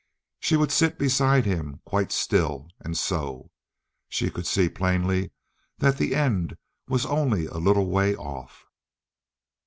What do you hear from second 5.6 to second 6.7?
that the end